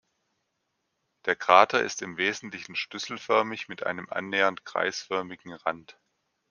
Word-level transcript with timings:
Der 1.25 1.35
Krater 1.35 1.83
ist 1.83 2.01
im 2.01 2.17
Wesentlichen 2.17 2.75
schüsselförmig 2.75 3.67
mit 3.69 3.85
einem 3.85 4.09
annähernd 4.09 4.65
kreisförmigen 4.65 5.53
Rand. 5.53 5.99